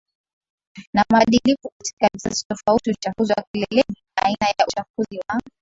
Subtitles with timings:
[0.93, 5.41] na mabadiliko katika vizazi tofautiUchafuzi wa keleleNi aina ya uchafuzi wa